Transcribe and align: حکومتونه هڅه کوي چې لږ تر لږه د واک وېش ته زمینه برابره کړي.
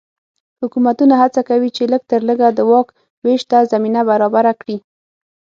حکومتونه 0.61 1.13
هڅه 1.21 1.41
کوي 1.49 1.69
چې 1.75 1.83
لږ 1.91 2.01
تر 2.11 2.21
لږه 2.29 2.47
د 2.53 2.59
واک 2.69 2.87
وېش 3.25 3.41
ته 3.51 3.57
زمینه 3.71 4.01
برابره 4.09 4.51
کړي. 4.61 4.77